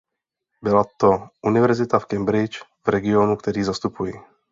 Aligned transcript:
Byla 0.61 0.83
to 0.97 1.27
univerzita 1.41 1.99
v 1.99 2.05
Cambridge, 2.05 2.61
v 2.85 2.87
regionu, 2.87 3.35
který 3.35 3.63
zastupuji. 3.63 4.13